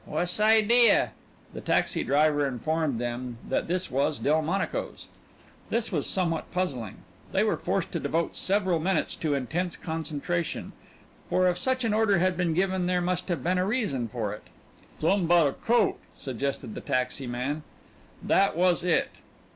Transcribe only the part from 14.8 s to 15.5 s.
"Somep'm